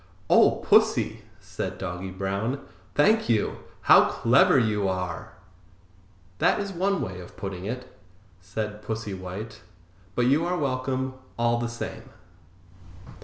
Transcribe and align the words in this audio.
"Oh, 0.31 0.63
Pussy!" 0.67 1.21
said 1.39 1.77
Doggy 1.77 2.09
Brown. 2.09 2.61
"Thank 2.95 3.29
you; 3.29 3.57
how 3.81 4.09
clever 4.09 4.57
you 4.57 4.89
are!" 4.89 5.33
"That 6.39 6.59
is 6.59 6.73
one 6.73 7.03
way 7.03 7.19
of 7.19 7.37
putting 7.37 7.65
it," 7.65 7.95
said 8.39 8.81
Pussy 8.81 9.13
White; 9.13 9.61
"but 10.15 10.25
you 10.25 10.43
are 10.43 10.57
welcome, 10.57 11.13
all 11.37 11.59
the 11.59 11.69
same." 11.69 12.09